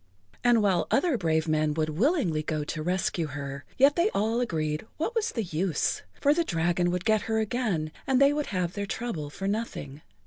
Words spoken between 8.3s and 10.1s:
would have their trouble for nothing.